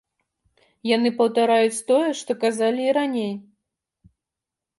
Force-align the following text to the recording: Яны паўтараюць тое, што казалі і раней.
Яны 0.95 1.09
паўтараюць 1.19 1.83
тое, 1.91 2.07
што 2.23 2.31
казалі 2.45 2.81
і 2.87 2.97
раней. 3.01 3.31